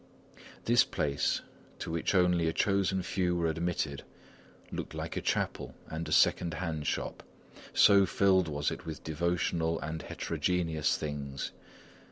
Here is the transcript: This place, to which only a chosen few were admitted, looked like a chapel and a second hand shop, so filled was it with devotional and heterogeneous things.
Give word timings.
This 0.65 0.83
place, 0.83 1.41
to 1.77 1.91
which 1.91 2.15
only 2.15 2.47
a 2.47 2.53
chosen 2.53 3.03
few 3.03 3.35
were 3.35 3.45
admitted, 3.45 4.01
looked 4.71 4.95
like 4.95 5.15
a 5.15 5.21
chapel 5.21 5.75
and 5.91 6.09
a 6.09 6.11
second 6.11 6.55
hand 6.55 6.87
shop, 6.87 7.21
so 7.71 8.07
filled 8.07 8.47
was 8.47 8.71
it 8.71 8.83
with 8.83 9.03
devotional 9.03 9.79
and 9.79 10.01
heterogeneous 10.01 10.97
things. 10.97 11.51